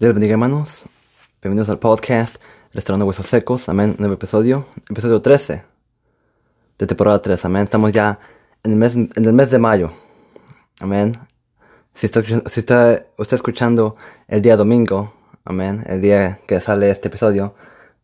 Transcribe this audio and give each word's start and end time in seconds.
Dios 0.00 0.14
bendiga 0.14 0.32
hermanos. 0.32 0.84
Bienvenidos 1.42 1.68
al 1.68 1.78
podcast 1.78 2.36
Restaurando 2.72 3.04
Huesos 3.04 3.26
Secos. 3.26 3.68
Amén. 3.68 3.96
Nuevo 3.98 4.14
episodio. 4.14 4.66
Episodio 4.88 5.20
13 5.20 5.62
de 6.78 6.86
temporada 6.86 7.20
3. 7.20 7.44
Amén. 7.44 7.64
Estamos 7.64 7.92
ya 7.92 8.18
en 8.62 8.70
el 8.72 8.78
mes, 8.78 8.94
en 8.94 9.10
el 9.14 9.34
mes 9.34 9.50
de 9.50 9.58
mayo. 9.58 9.92
Amén. 10.78 11.18
Si 11.92 12.06
está, 12.06 12.22
si 12.22 12.60
está 12.60 13.08
usted 13.18 13.34
escuchando 13.34 13.96
el 14.26 14.40
día 14.40 14.56
domingo, 14.56 15.12
amén, 15.44 15.84
el 15.86 16.00
día 16.00 16.40
que 16.46 16.62
sale 16.62 16.90
este 16.90 17.08
episodio, 17.08 17.54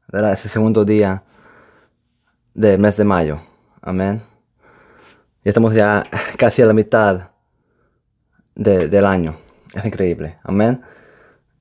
¿verdad? 0.08 0.34
Es 0.34 0.44
el 0.44 0.50
segundo 0.50 0.84
día 0.84 1.22
del 2.52 2.78
mes 2.78 2.98
de 2.98 3.04
mayo. 3.04 3.40
Amén. 3.80 4.20
Y 5.42 5.48
estamos 5.48 5.72
ya 5.72 6.04
casi 6.36 6.60
a 6.60 6.66
la 6.66 6.74
mitad 6.74 7.30
de, 8.54 8.86
del 8.86 9.06
año. 9.06 9.38
Es 9.72 9.86
increíble. 9.86 10.36
Amén. 10.44 10.82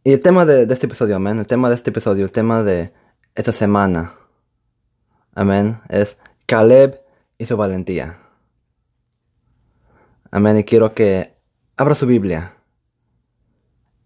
Y 0.08 0.14
el 0.14 0.22
tema 0.22 0.46
de, 0.46 0.72
este 0.72 0.86
episodio, 0.86 1.16
amén. 1.16 1.40
El 1.40 1.48
tema 1.48 1.68
de 1.68 1.74
este 1.74 1.90
episodio, 1.90 2.26
el 2.26 2.32
tema 2.32 2.62
de 2.62 2.94
esta 3.34 3.52
semana, 3.52 4.14
amén, 5.34 5.82
es 5.90 6.16
Caleb 6.46 7.02
y 7.40 7.48
su 7.48 7.58
valentía. 7.58 8.20
Amén. 10.30 10.60
Y 10.60 10.64
quiero 10.64 10.94
que 10.94 11.34
abra 11.76 11.96
su 11.96 12.06
Biblia 12.06 12.54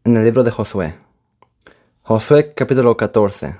en 0.05 0.16
el 0.16 0.23
libro 0.23 0.45
de 0.45 0.52
Josué. 0.52 0.95
Josué 2.04 2.54
capítulo 2.54 2.95
14, 2.95 3.57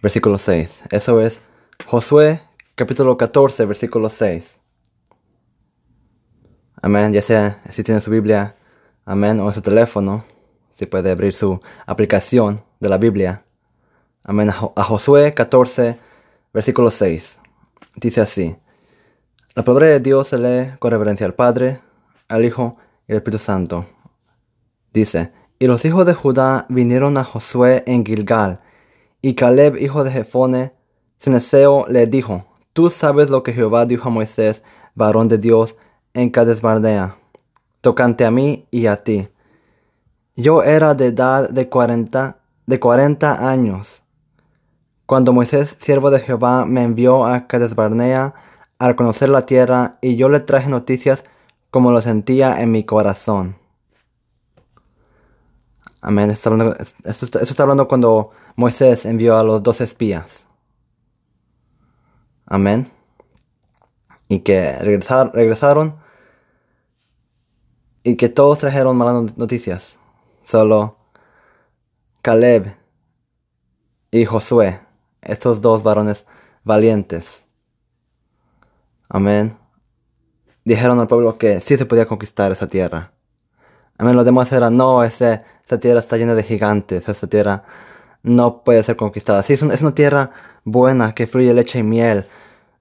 versículo 0.00 0.38
6. 0.38 0.82
Eso 0.90 1.20
es 1.20 1.40
Josué 1.84 2.42
capítulo 2.76 3.16
14, 3.16 3.66
versículo 3.66 4.08
6. 4.08 4.56
Amén. 6.80 7.12
Ya 7.12 7.22
sea 7.22 7.60
si 7.72 7.82
tiene 7.82 8.00
su 8.00 8.12
Biblia, 8.12 8.54
amén, 9.04 9.40
o 9.40 9.52
su 9.52 9.62
teléfono 9.62 10.30
si 10.80 10.86
puede 10.86 11.10
abrir 11.10 11.34
su 11.34 11.60
aplicación 11.84 12.62
de 12.80 12.88
la 12.88 12.96
Biblia. 12.96 13.44
Amén. 14.24 14.48
A 14.48 14.82
Josué 14.82 15.34
14, 15.34 15.98
versículo 16.54 16.90
6. 16.90 17.38
Dice 17.96 18.22
así. 18.22 18.56
La 19.54 19.62
palabra 19.62 19.88
de 19.88 20.00
Dios 20.00 20.28
se 20.28 20.38
lee 20.38 20.78
con 20.78 20.90
reverencia 20.90 21.26
al 21.26 21.34
Padre, 21.34 21.80
al 22.28 22.46
Hijo 22.46 22.78
y 23.06 23.12
al 23.12 23.18
Espíritu 23.18 23.44
Santo. 23.44 23.84
Dice, 24.90 25.32
y 25.58 25.66
los 25.66 25.84
hijos 25.84 26.06
de 26.06 26.14
Judá 26.14 26.64
vinieron 26.70 27.18
a 27.18 27.24
Josué 27.24 27.84
en 27.86 28.02
Gilgal, 28.06 28.60
y 29.20 29.34
Caleb, 29.34 29.76
hijo 29.76 30.02
de 30.02 30.12
Jefone, 30.12 30.72
Ceneseo, 31.18 31.84
le 31.88 32.06
dijo, 32.06 32.46
Tú 32.72 32.88
sabes 32.88 33.28
lo 33.28 33.42
que 33.42 33.52
Jehová 33.52 33.84
dijo 33.84 34.08
a 34.08 34.12
Moisés, 34.12 34.62
varón 34.94 35.28
de 35.28 35.36
Dios, 35.36 35.76
en 36.14 36.30
Cades 36.30 36.62
Bardea, 36.62 37.18
tocante 37.82 38.24
a 38.24 38.30
mí 38.30 38.66
y 38.70 38.86
a 38.86 39.04
ti 39.04 39.28
yo 40.36 40.62
era 40.62 40.94
de 40.94 41.06
edad 41.06 41.50
de 41.50 41.68
cuarenta, 41.68 42.38
de 42.66 42.80
cuarenta 42.80 43.50
años, 43.50 44.02
cuando 45.06 45.32
Moisés, 45.32 45.76
siervo 45.80 46.10
de 46.10 46.20
Jehová, 46.20 46.64
me 46.64 46.84
envió 46.84 47.24
a 47.24 47.48
Cades 47.48 47.74
Barnea 47.74 48.32
a 48.78 48.94
conocer 48.94 49.28
la 49.28 49.44
tierra, 49.44 49.98
y 50.00 50.16
yo 50.16 50.28
le 50.28 50.40
traje 50.40 50.68
noticias 50.68 51.24
como 51.70 51.92
lo 51.92 52.00
sentía 52.00 52.60
en 52.60 52.70
mi 52.70 52.84
corazón. 52.84 53.56
Amén. 56.00 56.30
Esto 56.30 56.54
está, 57.04 57.62
hablando, 57.62 57.88
cuando 57.88 58.30
Moisés 58.56 59.04
envió 59.04 59.36
a 59.36 59.44
los 59.44 59.62
dos 59.62 59.80
espías. 59.80 60.46
Amén. 62.46 62.90
Y 64.28 64.40
que 64.40 64.78
regresar, 64.78 65.32
regresaron 65.34 65.96
y 68.02 68.16
que 68.16 68.28
todos 68.28 68.60
trajeron 68.60 68.96
malas 68.96 69.36
noticias. 69.36 69.98
Solo 70.50 70.96
Caleb 72.22 72.74
y 74.10 74.24
Josué, 74.24 74.80
estos 75.22 75.60
dos 75.60 75.84
varones 75.84 76.26
valientes. 76.64 77.44
Amén. 79.08 79.56
Dijeron 80.64 80.98
al 80.98 81.06
pueblo 81.06 81.38
que 81.38 81.60
sí 81.60 81.76
se 81.76 81.86
podía 81.86 82.06
conquistar 82.06 82.50
esa 82.50 82.66
tierra. 82.66 83.12
Amén. 83.96 84.16
Los 84.16 84.24
demás 84.24 84.50
eran, 84.50 84.76
no, 84.76 85.04
ese, 85.04 85.44
esa 85.64 85.78
tierra 85.78 86.00
está 86.00 86.16
llena 86.16 86.34
de 86.34 86.42
gigantes, 86.42 87.08
esa 87.08 87.26
tierra 87.28 87.62
no 88.24 88.64
puede 88.64 88.82
ser 88.82 88.96
conquistada. 88.96 89.44
Sí, 89.44 89.52
es, 89.52 89.62
es 89.62 89.82
una 89.82 89.94
tierra 89.94 90.32
buena 90.64 91.14
que 91.14 91.28
fluye 91.28 91.54
leche 91.54 91.78
y 91.78 91.84
miel, 91.84 92.26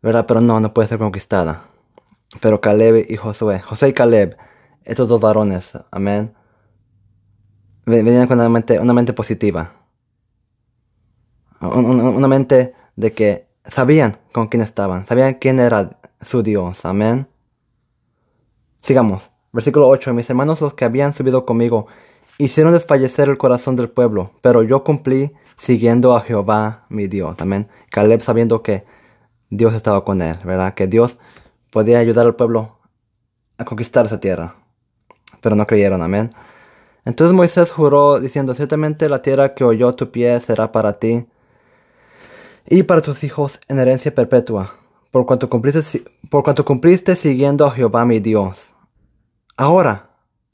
¿verdad? 0.02 0.26
Pero 0.28 0.42
no, 0.42 0.60
no 0.60 0.74
puede 0.74 0.88
ser 0.88 0.98
conquistada. 0.98 1.66
Pero 2.42 2.62
Caleb 2.62 3.06
y 3.08 3.16
Josué, 3.16 3.60
José 3.60 3.90
y 3.90 3.94
Caleb, 3.94 4.38
estos 4.86 5.08
dos 5.08 5.22
varones, 5.22 5.74
amén, 5.92 6.34
venían 7.90 8.28
con 8.28 8.40
una 8.40 8.50
mente, 8.50 8.80
una 8.80 8.94
mente 8.94 9.14
positiva. 9.14 9.74
Una, 11.62 12.28
mente 12.28 12.74
de 12.96 13.12
que 13.12 13.48
sabían 13.66 14.18
con 14.32 14.48
quién 14.48 14.64
estaban, 14.64 15.06
sabían 15.06 15.34
quién 15.36 15.60
era 15.60 16.00
su 16.22 16.42
Dios. 16.42 16.86
Amén. 16.86 17.28
Sigamos. 18.82 19.30
Versículo 19.52 19.90
8. 19.90 20.14
Mis 20.14 20.30
hermanos 20.30 20.62
los 20.62 20.74
que 20.76 20.86
habían 20.86 21.14
subido 21.14 21.46
conmigo 21.46 21.88
hicieron 22.38 22.72
desfallecer 22.72 23.28
el 23.28 23.38
corazón 23.38 23.76
del 23.76 23.90
pueblo, 23.90 24.32
pero 24.42 24.64
yo 24.64 24.84
cumplí 24.84 25.34
siguiendo 25.58 26.16
a 26.16 26.22
Jehová 26.22 26.86
mi 26.88 27.08
Dios. 27.08 27.36
Amén. 27.40 27.68
Caleb 27.90 28.22
sabiendo 28.22 28.64
que 28.64 28.86
Dios 29.50 29.74
estaba 29.74 30.06
con 30.06 30.22
él, 30.22 30.38
¿verdad? 30.46 30.74
Que 30.74 30.88
Dios 30.88 31.18
podía 31.72 32.00
ayudar 32.00 32.26
al 32.26 32.36
pueblo 32.36 32.80
a 33.58 33.66
conquistar 33.66 34.06
esa 34.06 34.20
tierra. 34.20 34.56
Pero 35.42 35.56
no 35.56 35.68
creyeron, 35.68 36.02
amén. 36.02 36.32
Entonces 37.10 37.36
Moisés 37.36 37.72
juró 37.72 38.20
diciendo, 38.20 38.54
ciertamente 38.54 39.10
la 39.10 39.24
tierra 39.24 39.56
que 39.56 39.64
oyó 39.64 39.96
tu 39.96 40.12
pie 40.12 40.40
será 40.42 40.72
para 40.72 41.00
ti 41.00 41.26
y 42.68 42.84
para 42.84 43.02
tus 43.02 43.24
hijos 43.24 43.60
en 43.68 43.80
herencia 43.80 44.14
perpetua, 44.14 44.76
por 45.10 45.26
cuanto 45.26 45.50
cumpliste, 45.50 46.04
por 46.30 46.44
cuanto 46.44 46.64
cumpliste 46.64 47.16
siguiendo 47.16 47.66
a 47.66 47.72
Jehová 47.72 48.06
mi 48.06 48.20
Dios. 48.20 48.76
Ahora, 49.58 50.12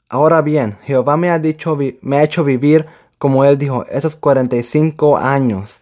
ahora 0.08 0.40
bien, 0.40 0.78
Jehová 0.84 1.18
me 1.18 1.28
ha 1.28 1.38
dicho, 1.38 1.76
me 2.00 2.16
ha 2.16 2.22
hecho 2.22 2.42
vivir 2.42 2.86
como 3.18 3.44
él 3.44 3.58
dijo, 3.58 3.84
esos 3.90 4.16
45 4.16 5.18
años. 5.18 5.80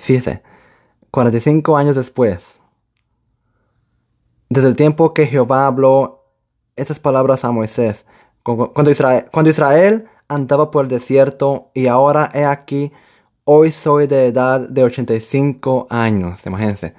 Fíjese, 0.00 0.42
45 1.10 1.78
años 1.78 1.96
después, 1.96 2.44
desde 4.50 4.68
el 4.68 4.76
tiempo 4.76 5.14
que 5.14 5.26
Jehová 5.26 5.66
habló 5.66 6.26
estas 6.76 7.00
palabras 7.00 7.42
a 7.46 7.52
Moisés, 7.52 8.04
cuando 8.42 8.90
Israel, 8.90 10.08
andaba 10.28 10.70
por 10.70 10.84
el 10.84 10.90
desierto 10.90 11.70
y 11.74 11.88
ahora 11.88 12.30
he 12.32 12.44
aquí, 12.44 12.92
hoy 13.44 13.72
soy 13.72 14.06
de 14.06 14.26
edad 14.26 14.60
de 14.60 14.84
85 14.84 15.88
años, 15.90 16.44
imagínense. 16.46 16.94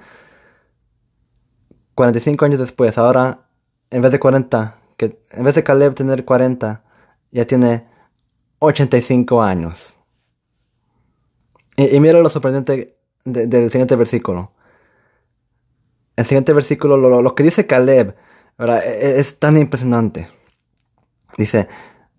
45 1.94 2.44
años 2.44 2.60
después, 2.60 2.96
ahora 2.98 3.46
en 3.90 4.02
vez 4.02 4.12
de 4.12 4.20
40, 4.20 4.78
que 4.96 5.18
en 5.30 5.44
vez 5.44 5.54
de 5.54 5.62
Caleb 5.62 5.94
tener 5.94 6.24
40, 6.24 6.82
ya 7.30 7.46
tiene 7.46 7.86
85 8.58 9.42
años. 9.42 9.96
Y, 11.76 11.96
y 11.96 12.00
mira 12.00 12.20
lo 12.20 12.28
sorprendente 12.28 12.96
de, 13.24 13.46
del 13.46 13.70
siguiente 13.70 13.96
versículo. 13.96 14.52
El 16.16 16.26
siguiente 16.26 16.52
versículo, 16.52 16.96
lo, 16.96 17.34
que 17.34 17.42
dice 17.42 17.66
Caleb, 17.66 18.14
es, 18.58 19.18
es 19.18 19.38
tan 19.38 19.56
impresionante. 19.56 20.28
Dice, 21.36 21.68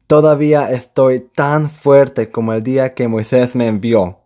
todavía 0.07 0.71
estoy 0.71 1.19
tan 1.19 1.69
fuerte 1.69 2.31
como 2.31 2.53
el 2.53 2.63
día 2.63 2.93
que 2.93 3.07
Moisés 3.07 3.55
me 3.55 3.67
envió. 3.67 4.19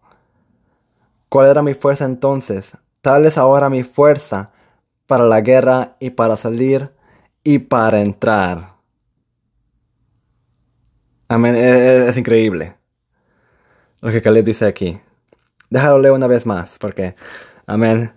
¿Cuál 1.29 1.49
era 1.49 1.61
mi 1.61 1.73
fuerza 1.73 2.05
entonces? 2.05 2.71
Tal 3.01 3.25
es 3.25 3.37
ahora 3.37 3.69
mi 3.69 3.83
fuerza 3.83 4.51
para 5.05 5.25
la 5.25 5.41
guerra 5.41 5.95
y 5.99 6.11
para 6.11 6.37
salir 6.37 6.91
y 7.43 7.59
para 7.59 8.01
entrar. 8.01 8.75
Amén. 11.27 11.55
Es, 11.55 11.61
e, 11.61 12.09
es 12.09 12.17
increíble 12.17 12.77
lo 14.01 14.11
que 14.11 14.21
Caleb 14.21 14.45
dice 14.45 14.65
aquí. 14.65 14.99
Déjalo 15.69 15.99
leer 15.99 16.13
una 16.13 16.27
vez 16.27 16.45
más, 16.45 16.77
porque, 16.79 17.15
amén. 17.65 18.11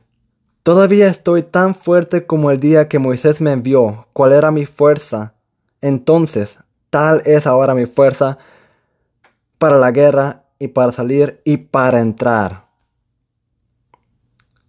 Todavía 0.63 1.09
estoy 1.09 1.43
tan 1.43 1.75
fuerte 1.75 2.27
como 2.27 2.51
el 2.51 2.61
día 2.61 2.89
que 2.89 2.99
Moisés 2.99 3.41
me 3.41 3.53
envió. 3.53 4.07
¿Cuál 4.13 4.33
era 4.33 4.51
mi 4.51 4.67
fuerza? 4.67 5.35
Entonces, 5.81 6.59
tal 6.91 7.23
es 7.25 7.47
ahora 7.47 7.75
mi 7.75 7.87
fuerza 7.87 8.39
para 9.59 9.79
la 9.79 9.91
guerra 9.91 10.45
y 10.59 10.69
para 10.69 10.93
salir 10.93 11.41
y 11.45 11.57
para 11.57 12.01
entrar. 12.01 12.67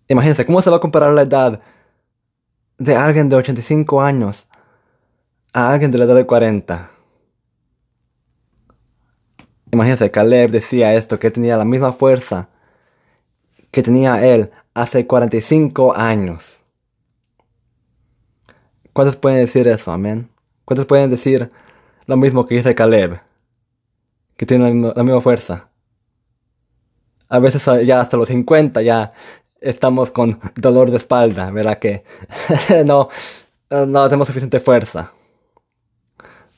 Imagínense, 0.07 0.45
¿cómo 0.45 0.61
se 0.61 0.69
va 0.69 0.77
a 0.77 0.81
comparar 0.81 1.13
la 1.13 1.21
edad 1.21 1.61
de 2.77 2.95
alguien 2.95 3.29
de 3.29 3.35
85 3.35 4.01
años 4.01 4.47
a 5.53 5.71
alguien 5.71 5.91
de 5.91 5.97
la 5.97 6.05
edad 6.05 6.15
de 6.15 6.25
40? 6.25 6.91
Imagínense, 9.71 10.11
Caleb 10.11 10.51
decía 10.51 10.93
esto, 10.95 11.17
que 11.17 11.31
tenía 11.31 11.57
la 11.57 11.65
misma 11.65 11.93
fuerza 11.93 12.49
que 13.71 13.81
tenía 13.81 14.25
él 14.25 14.51
hace 14.73 15.07
45 15.07 15.95
años. 15.95 16.59
¿Cuántos 18.93 19.15
pueden 19.15 19.39
decir 19.39 19.67
eso? 19.67 19.91
Amén. 19.91 20.31
¿Cuántos 20.71 20.85
pueden 20.85 21.09
decir 21.09 21.51
lo 22.06 22.15
mismo 22.15 22.47
que 22.47 22.56
dice 22.56 22.73
Caleb? 22.73 23.19
que 24.38 24.45
tienen 24.45 24.81
la 24.95 25.03
misma, 25.03 25.19
fuerza. 25.19 25.68
A 27.27 27.39
veces 27.39 27.62
ya 27.85 28.00
hasta 28.00 28.15
los 28.15 28.29
50 28.29 28.81
ya 28.81 29.12
estamos 29.59 30.12
con 30.12 30.39
dolor 30.56 30.89
de 30.89 30.95
espalda, 30.95 31.51
¿verdad? 31.51 31.77
Que 31.77 32.06
no, 32.85 33.09
no 33.69 34.07
tenemos 34.07 34.27
suficiente 34.27 34.62
fuerza. 34.62 35.12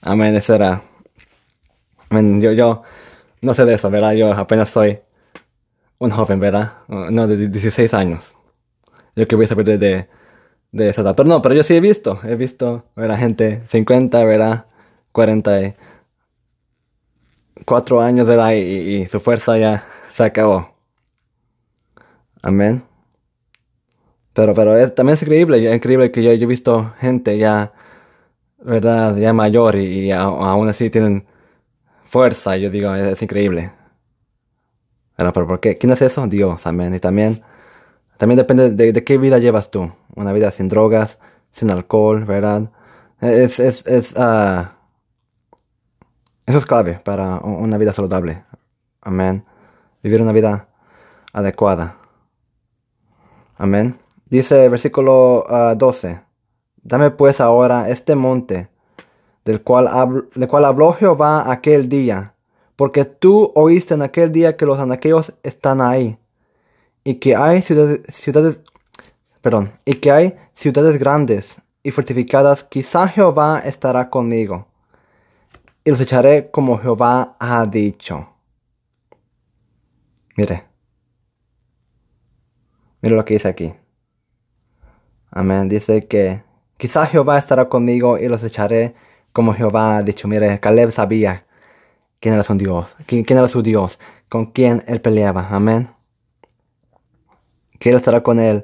Amén, 0.04 0.36
eso 0.36 0.54
era. 0.54 0.84
Amén, 2.12 2.40
yo, 2.40 2.52
yo 2.52 2.84
no 3.42 3.56
sé 3.56 3.66
de 3.66 3.74
eso, 3.74 3.90
¿verdad? 3.90 4.12
Yo 4.14 4.32
apenas 4.32 4.70
soy 4.70 5.00
un 5.98 6.12
joven, 6.12 6.40
¿verdad? 6.40 6.74
No, 6.88 7.26
de 7.26 7.48
16 7.50 7.92
años. 7.96 8.36
Yo 9.16 9.28
que 9.28 9.36
voy 9.36 9.46
a 9.46 9.48
saber 9.48 9.80
de, 9.80 10.08
de, 10.74 10.90
esa 10.90 11.02
edad. 11.02 11.16
Pero 11.16 11.30
no, 11.30 11.42
pero 11.42 11.56
yo 11.56 11.64
sí 11.64 11.74
he 11.76 11.80
visto, 11.80 12.20
he 12.24 12.36
visto, 12.36 12.84
¿verdad? 12.96 13.18
Gente 13.18 13.64
50, 13.70 14.24
¿verdad? 14.26 14.66
44 15.14 18.02
años, 18.02 18.28
¿verdad? 18.28 18.52
Y, 18.54 18.60
y 18.60 19.06
su 19.08 19.20
fuerza 19.22 19.58
ya 19.58 19.86
se 20.12 20.24
acabó. 20.24 20.74
Amén. 22.42 22.84
Pero, 24.34 24.54
pero 24.54 24.76
es, 24.78 24.94
también 24.96 25.16
es 25.16 25.22
increíble, 25.22 25.70
es 25.70 25.76
increíble 25.76 26.12
que 26.12 26.24
yo, 26.24 26.32
he 26.32 26.46
visto 26.46 26.94
gente 27.00 27.38
ya, 27.38 27.74
¿verdad? 28.60 29.16
Ya 29.18 29.34
mayor 29.34 29.76
y, 29.76 30.12
aún 30.12 30.70
así 30.70 30.90
tienen 30.90 31.26
fuerza. 32.06 32.58
Yo 32.58 32.70
digo, 32.70 32.94
es, 32.96 33.22
increíble. 33.22 33.72
Pero, 35.16 35.34
pero 35.34 35.48
¿por 35.48 35.60
qué? 35.60 35.78
¿Quién 35.78 35.94
es 35.94 36.02
eso? 36.02 36.26
Dios, 36.28 36.66
amén. 36.66 36.94
Y 36.96 37.00
también, 37.00 37.44
también 38.18 38.38
depende 38.38 38.72
de, 38.72 39.04
qué 39.04 39.18
vida 39.18 39.38
llevas 39.40 39.72
tú. 39.72 39.92
Una 40.16 40.34
vida 40.34 40.52
sin 40.52 40.68
drogas, 40.68 41.20
sin 41.52 41.72
alcohol, 41.72 42.26
¿verdad? 42.26 42.70
Es, 43.22 43.60
es, 43.60 43.86
es, 43.88 44.14
uh, 44.14 44.68
eso 46.46 46.58
es 46.58 46.66
clave 46.66 47.00
para 47.04 47.38
una 47.38 47.78
vida 47.78 47.94
saludable. 47.94 48.44
Amén. 49.02 49.46
Vivir 50.02 50.22
una 50.22 50.34
vida 50.34 50.68
adecuada. 51.32 51.98
Amén. 53.58 53.98
Dice 54.26 54.68
versículo 54.68 55.46
12. 55.78 56.10
Ah, 56.10 56.24
Dame 56.82 57.12
pues 57.12 57.40
ahora 57.40 57.90
este 57.90 58.16
monte, 58.16 58.68
del 59.46 59.62
cual, 59.62 60.28
del 60.36 60.48
cual 60.50 60.66
habló 60.66 60.92
Jehová 60.94 61.50
aquel 61.50 61.88
día, 61.88 62.34
porque 62.76 63.06
tú 63.06 63.54
oíste 63.56 63.94
en 63.94 64.02
aquel 64.02 64.34
día 64.34 64.58
que 64.58 64.66
los 64.66 64.80
anaqueos 64.80 65.34
están 65.44 65.80
ahí, 65.80 66.18
y 67.06 67.16
que 67.16 67.38
hay 67.38 67.62
ciudades, 67.62 68.02
ciudades, 68.10 68.60
perdón, 69.44 69.74
y 69.84 69.96
que 69.96 70.10
hay 70.10 70.38
ciudades 70.56 70.98
grandes 70.98 71.62
y 71.84 71.92
fortificadas, 71.92 72.64
quizá 72.64 73.10
Jehová 73.10 73.60
estará 73.60 74.10
conmigo, 74.10 74.68
y 75.84 75.90
los 75.92 76.00
echaré 76.00 76.50
como 76.50 76.80
Jehová 76.80 77.36
ha 77.40 77.66
dicho. 77.66 78.30
Mire. 80.38 80.64
Mira 83.02 83.18
lo 83.18 83.26
que 83.26 83.34
dice 83.34 83.50
aquí. 83.50 83.74
Amén. 85.30 85.68
Dice 85.68 86.08
que 86.08 86.42
quizás 86.78 87.10
Jehová 87.10 87.38
estará 87.38 87.68
conmigo 87.68 88.18
y 88.18 88.30
los 88.30 88.44
echaré 88.44 88.96
como 89.34 89.54
Jehová 89.54 89.98
ha 89.98 90.04
dicho. 90.04 90.30
Mire, 90.30 90.58
Caleb 90.62 90.94
sabía 90.94 91.46
quién 92.22 92.34
era 92.36 92.44
su 92.44 92.56
Dios, 92.56 92.96
quién, 93.06 93.26
era 93.28 93.50
su 93.50 93.62
Dios, 93.62 94.00
con 94.30 94.46
quién 94.46 94.86
él 94.88 95.02
peleaba. 95.02 95.50
Amén. 95.50 95.90
Que 97.78 97.90
él 97.90 97.98
estará 97.98 98.24
con 98.24 98.40
él 98.40 98.64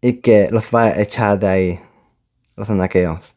y 0.00 0.14
que 0.20 0.48
los 0.50 0.64
va 0.74 0.84
a 0.84 1.00
echar 1.00 1.38
de 1.38 1.48
ahí, 1.48 1.80
los 2.56 2.68
anaqueos. 2.70 3.34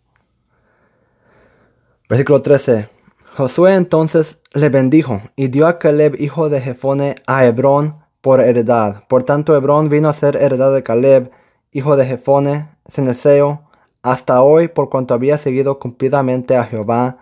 Versículo 2.09 2.41
13. 2.41 2.89
Josué 3.37 3.75
entonces 3.75 4.39
le 4.53 4.69
bendijo 4.69 5.21
y 5.35 5.47
dio 5.47 5.67
a 5.67 5.79
Caleb, 5.79 6.15
hijo 6.19 6.49
de 6.49 6.59
Jefone, 6.59 7.15
a 7.27 7.45
Hebrón 7.45 7.97
por 8.21 8.41
heredad. 8.41 9.03
Por 9.07 9.23
tanto, 9.23 9.55
Hebrón 9.55 9.89
vino 9.89 10.09
a 10.09 10.13
ser 10.13 10.35
heredad 10.35 10.73
de 10.73 10.83
Caleb, 10.83 11.31
hijo 11.71 11.95
de 11.95 12.05
Jefone, 12.05 12.69
Ceneseo, 12.89 13.69
hasta 14.01 14.41
hoy, 14.41 14.67
por 14.67 14.89
cuanto 14.89 15.13
había 15.13 15.37
seguido 15.37 15.79
cumplidamente 15.79 16.57
a 16.57 16.65
Jehová, 16.65 17.19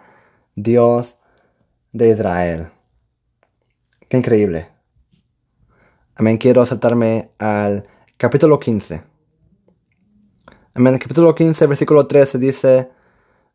Dios 0.55 1.15
de 1.91 2.09
Israel. 2.09 2.67
Qué 4.09 4.17
increíble. 4.17 4.69
Amén. 6.15 6.37
Quiero 6.37 6.65
saltarme 6.65 7.29
al 7.37 7.85
capítulo 8.17 8.59
15. 8.59 9.16
El 10.77 10.99
capítulo 10.99 11.35
15, 11.35 11.65
versículo 11.67 12.07
13 12.07 12.37
dice: 12.37 12.89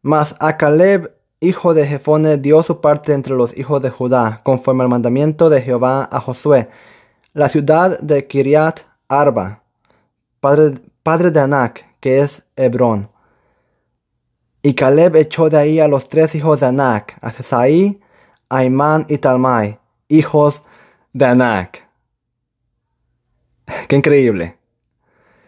Mas 0.02 0.34
a 0.40 0.56
Caleb, 0.56 1.14
hijo 1.40 1.74
de 1.74 1.86
Jefone, 1.86 2.36
dio 2.36 2.62
su 2.62 2.80
parte 2.80 3.12
entre 3.12 3.34
los 3.34 3.56
hijos 3.56 3.80
de 3.82 3.90
Judá, 3.90 4.40
conforme 4.42 4.82
al 4.82 4.88
mandamiento 4.88 5.48
de 5.48 5.62
Jehová 5.62 6.08
a 6.10 6.20
Josué 6.20 6.68
la 7.34 7.48
ciudad 7.48 7.98
de 8.00 8.26
Kiriat 8.26 8.80
Arba, 9.08 9.62
padre, 10.40 11.30
de 11.30 11.40
Anak, 11.40 11.86
que 12.00 12.20
es 12.20 12.42
Hebrón. 12.56 13.10
Y 14.62 14.74
Caleb 14.74 15.16
echó 15.16 15.48
de 15.48 15.58
ahí 15.58 15.80
a 15.80 15.88
los 15.88 16.08
tres 16.08 16.34
hijos 16.34 16.60
de 16.60 16.66
Anak, 16.66 17.16
a 17.20 17.30
Cesaí, 17.30 18.00
Aimán 18.48 19.06
y 19.08 19.18
Talmai, 19.18 19.78
hijos 20.08 20.62
de 21.12 21.24
Anak. 21.24 21.88
Qué 23.88 23.96
increíble. 23.96 24.58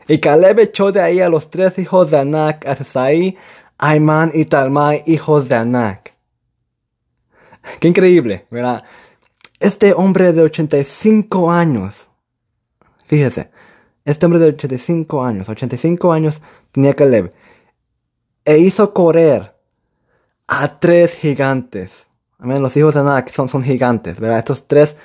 Y 0.07 0.19
Caleb 0.19 0.59
echó 0.61 0.93
de 0.93 1.01
ahí 1.01 1.21
a 1.21 1.29
los 1.29 1.51
tres 1.51 1.79
hijos 1.79 2.11
de 2.11 2.19
Anak, 2.19 2.67
a 2.67 2.75
Cesaí, 2.75 3.37
Aimán 3.79 4.31
y 4.35 4.45
Talmai, 4.45 5.03
hijos 5.07 5.49
de 5.49 5.55
Anak. 5.55 6.15
Qué 7.81 7.89
increíble, 7.89 8.47
¿verdad? 8.51 8.85
Este 9.59 9.95
hombre 9.95 10.33
de 10.33 10.43
85 10.43 11.51
años, 11.51 12.09
fíjese, 13.07 13.51
este 14.05 14.27
hombre 14.27 14.41
de 14.41 14.49
85 14.49 15.25
años, 15.25 15.49
85 15.49 16.13
años 16.13 16.43
tenía 16.73 16.95
Caleb, 16.95 17.33
e 18.45 18.59
hizo 18.59 18.93
correr 18.93 19.55
a 20.47 20.79
tres 20.79 21.15
gigantes. 21.15 22.07
Amén, 22.39 22.61
los 22.61 22.77
hijos 22.77 22.93
de 22.93 23.01
Anak 23.01 23.31
son, 23.31 23.49
son 23.49 23.63
gigantes, 23.63 24.21
¿verdad? 24.21 24.41
Estos 24.41 24.67
tres, 24.67 24.97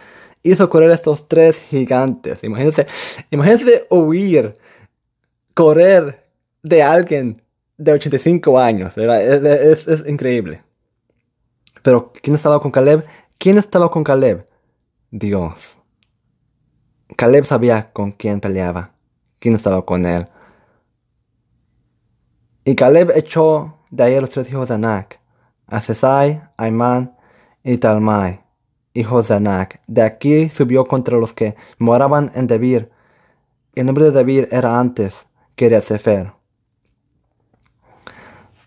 hizo 0.43 0.69
correr 0.69 0.91
a 0.91 0.95
estos 0.95 1.27
tres 1.27 1.57
gigantes. 1.57 2.43
Imagínense, 2.43 2.87
imagínense 3.29 3.87
huir, 3.89 4.57
correr 5.53 6.29
de 6.63 6.83
alguien 6.83 7.41
de 7.77 7.93
85 7.93 8.59
años, 8.59 8.93
¿verdad? 8.95 9.21
Es, 9.21 9.87
es 9.87 10.07
increíble. 10.07 10.63
Pero, 11.81 12.11
¿quién 12.21 12.35
estaba 12.35 12.59
con 12.59 12.71
Caleb? 12.71 13.05
¿Quién 13.37 13.57
estaba 13.57 13.89
con 13.89 14.03
Caleb? 14.03 14.45
Dios. 15.11 15.77
Caleb 17.15 17.45
sabía 17.45 17.91
con 17.91 18.11
quién 18.11 18.39
peleaba, 18.39 18.91
quién 19.39 19.55
estaba 19.55 19.85
con 19.85 20.05
él. 20.05 20.27
Y 22.65 22.75
Caleb 22.75 23.11
echó 23.15 23.79
de 23.89 24.03
ahí 24.03 24.15
a 24.15 24.21
los 24.21 24.29
tres 24.29 24.49
hijos 24.49 24.67
de 24.67 24.75
Anak, 24.75 25.19
a 25.67 25.81
Sesai, 25.81 26.41
y 27.63 27.77
Talmai, 27.77 28.41
hijos 28.93 29.27
de 29.29 29.35
Anak. 29.35 29.81
De 29.87 30.01
aquí 30.01 30.49
subió 30.49 30.85
contra 30.85 31.17
los 31.17 31.33
que 31.33 31.55
moraban 31.77 32.31
en 32.35 32.47
Debir. 32.47 32.91
El 33.73 33.85
nombre 33.85 34.05
de 34.05 34.11
Debir 34.11 34.49
era 34.51 34.79
antes 34.79 35.25
que 35.59 35.65
era 35.65 35.81
Sefer. 35.81 36.31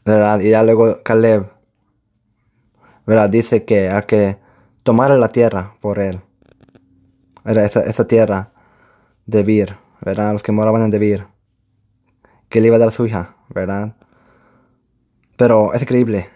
¿Verdad? 0.04 0.40
Y 0.40 0.50
luego 0.50 1.02
Caleb, 1.02 1.48
¿verdad? 3.06 3.30
Dice 3.30 3.64
que 3.64 3.88
hay 3.88 4.02
que 4.02 4.36
tomar 4.82 5.10
la 5.12 5.28
tierra 5.28 5.74
por 5.80 5.98
él. 5.98 6.20
Era 7.46 7.64
esa, 7.64 8.06
tierra 8.06 8.52
de 9.24 9.42
Vir, 9.42 9.78
¿verdad? 10.02 10.34
Los 10.34 10.42
que 10.42 10.52
moraban 10.52 10.82
en 10.82 10.90
Debir. 10.90 11.24
Que 12.50 12.60
le 12.60 12.66
iba 12.66 12.76
a 12.76 12.78
dar 12.78 12.88
a 12.88 12.92
su 12.92 13.06
hija, 13.06 13.36
¿verdad? 13.48 13.96
Pero 15.38 15.72
es 15.72 15.80
increíble. 15.80 16.28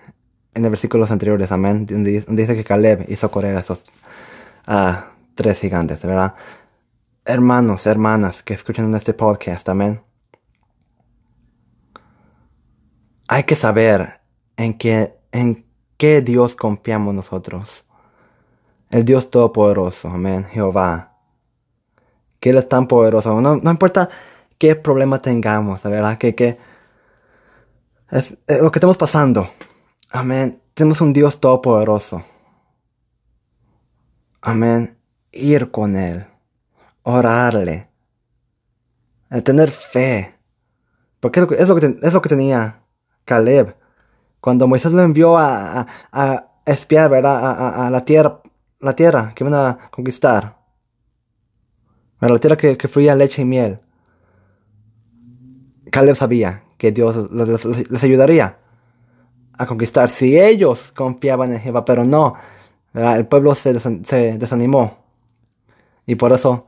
En 0.55 0.65
el 0.65 0.71
versículos 0.71 1.11
anteriores, 1.11 1.53
amén, 1.53 1.85
dice 1.85 2.57
que 2.57 2.65
Caleb 2.65 3.05
hizo 3.11 3.31
correr 3.31 3.59
a 3.59 3.61
esos 3.61 3.83
tres 5.35 5.61
gigantes, 5.61 6.01
¿verdad? 6.01 6.35
Hermanos, 7.27 7.85
hermanas 7.85 8.43
que 8.43 8.55
escuchan 8.55 8.95
este 8.95 9.13
podcast, 9.13 9.69
amén. 9.69 10.06
Hay 13.29 13.45
que 13.45 13.57
saber 13.57 14.21
en 14.57 14.79
qué, 14.79 15.17
en 15.33 15.67
qué 15.97 16.23
Dios 16.23 16.57
confiamos 16.57 17.15
nosotros 17.15 17.87
el 18.91 19.05
Dios 19.05 19.31
Todopoderoso, 19.31 20.09
amén, 20.09 20.45
Jehová. 20.45 21.13
Que 22.41 22.51
Él 22.51 22.59
es 22.59 22.69
tan 22.69 22.87
poderoso. 22.87 23.41
No, 23.41 23.71
importa 23.71 24.09
qué 24.59 24.77
problema 24.77 25.21
tengamos, 25.21 25.83
¿verdad? 25.83 26.19
Que, 26.19 26.35
que 26.35 26.59
es, 28.11 28.37
lo 28.61 28.71
que 28.71 28.79
estamos 28.79 28.97
pasando. 28.97 29.49
Amén. 30.11 30.61
Tenemos 30.75 31.01
un 31.01 31.13
Dios 31.13 31.41
Todopoderoso. 31.41 32.25
Amén. 34.41 34.99
Ir 35.33 35.71
con 35.71 35.97
Él. 35.97 36.27
Orarle. 37.03 37.89
tener 39.45 39.71
fe. 39.71 40.35
Porque 41.21 41.41
es 41.41 41.43
lo 41.43 41.49
que, 41.49 41.99
es 42.03 42.13
lo 42.15 42.23
que, 42.23 42.29
tenía 42.29 42.81
Caleb. 43.27 43.77
Cuando 44.41 44.67
Moisés 44.67 44.93
lo 44.95 45.03
envió 45.03 45.37
a, 45.37 45.87
a, 46.13 46.47
espiar, 46.65 47.11
¿verdad? 47.11 47.45
A, 47.45 47.87
a, 47.87 47.91
la 47.91 48.01
tierra 48.01 48.41
la 48.81 48.95
tierra 48.95 49.33
que 49.35 49.45
iban 49.45 49.55
a 49.55 49.91
conquistar. 49.91 50.57
La 52.21 52.39
tierra 52.39 52.57
que, 52.57 52.77
que 52.77 52.89
fluía 52.89 53.15
leche 53.15 53.43
y 53.43 53.45
miel. 53.45 53.81
Caleb 55.91 56.17
sabía 56.17 56.65
que 56.79 56.93
Dios 56.93 57.31
les, 57.31 58.05
ayudaría 58.05 58.59
a 59.59 59.67
conquistar 59.67 60.09
si 60.09 60.39
ellos 60.39 60.93
confiaban 60.93 61.53
en 61.53 61.61
Jehová, 61.61 61.85
pero 61.85 62.05
no. 62.05 62.35
El 62.93 63.27
pueblo 63.27 63.55
se, 63.55 63.73
desanimó. 63.73 64.99
Y 66.07 66.15
por 66.15 66.33
eso 66.33 66.67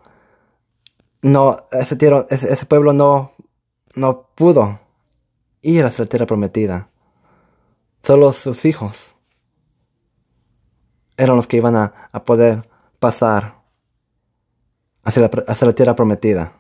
no, 1.23 1.65
ese, 1.71 1.97
ese, 2.31 2.67
pueblo 2.67 2.93
no, 2.93 3.33
no 3.95 4.29
pudo 4.35 4.81
ir 5.63 5.85
a 5.85 5.93
la 5.97 6.05
tierra 6.07 6.27
prometida. 6.27 6.91
Solo 8.03 8.33
sus 8.33 8.65
hijos 8.65 9.15
eran 11.17 11.37
los 11.37 11.47
que 11.47 11.57
iban 11.57 11.77
a, 11.77 11.93
poder 12.25 12.69
pasar 12.99 13.63
hacia 15.03 15.23
la, 15.23 15.45
hacia 15.47 15.67
la 15.67 15.73
tierra 15.73 15.97
prometida. 15.97 16.53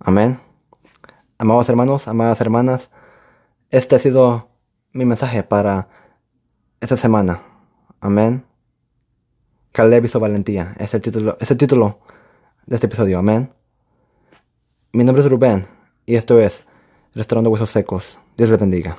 Amén. 0.00 0.40
Amados 1.38 1.68
hermanos, 1.68 2.08
amadas 2.08 2.40
hermanas, 2.40 2.90
este 3.70 3.96
ha 3.96 3.98
sido 3.98 4.48
mi 4.92 5.04
mensaje 5.04 5.42
para 5.42 5.88
esta 6.80 6.96
semana. 6.96 7.42
Amén. 8.00 8.44
Caleb 9.72 10.08
su 10.08 10.18
valentía. 10.18 10.74
Es 10.78 10.94
el 10.94 11.02
título, 11.02 11.36
es 11.40 11.50
el 11.50 11.58
título 11.58 12.00
de 12.64 12.76
este 12.76 12.86
episodio. 12.86 13.18
Amén. 13.18 13.55
Mi 14.96 15.04
nombre 15.04 15.22
es 15.22 15.30
Rubén 15.30 15.66
y 16.06 16.14
esto 16.14 16.40
es 16.40 16.64
Restaurando 17.14 17.50
Huesos 17.50 17.68
Secos. 17.68 18.18
Dios 18.38 18.48
les 18.48 18.58
bendiga. 18.58 18.96